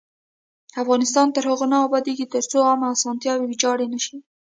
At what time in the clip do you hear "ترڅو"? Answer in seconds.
2.33-2.57